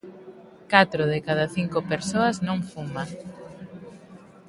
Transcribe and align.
Catro 0.71 1.03
de 1.11 1.19
cada 1.27 1.45
cinco 1.55 1.79
persoas 1.91 2.35
non 2.47 2.59
fuma. 2.71 3.03